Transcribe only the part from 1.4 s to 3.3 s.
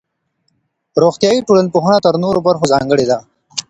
ټولنپوهنه تر نورو برخو ځانګړې ده.